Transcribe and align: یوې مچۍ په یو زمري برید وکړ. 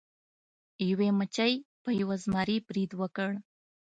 یوې 0.89 1.09
مچۍ 1.17 1.53
په 1.83 1.89
یو 1.99 2.09
زمري 2.23 2.57
برید 2.67 2.91
وکړ. 3.01 3.31